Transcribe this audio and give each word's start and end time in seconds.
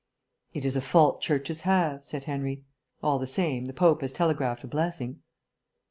"It 0.51 0.65
is 0.65 0.75
a 0.75 0.81
fault 0.81 1.21
churches 1.21 1.61
have," 1.61 2.03
said 2.05 2.23
Henry. 2.23 2.63
"All 3.03 3.19
the 3.19 3.27
same, 3.27 3.65
the 3.65 3.71
Pope 3.71 4.01
has 4.01 4.11
telegraphed 4.11 4.63
a 4.63 4.67
blessing." 4.67 5.21